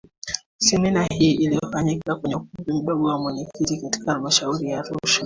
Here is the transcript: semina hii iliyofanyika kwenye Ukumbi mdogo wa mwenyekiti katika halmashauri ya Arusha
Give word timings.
semina 0.57 1.03
hii 1.05 1.31
iliyofanyika 1.31 2.15
kwenye 2.15 2.35
Ukumbi 2.35 2.73
mdogo 2.73 3.07
wa 3.07 3.19
mwenyekiti 3.19 3.81
katika 3.81 4.11
halmashauri 4.11 4.69
ya 4.69 4.79
Arusha 4.79 5.19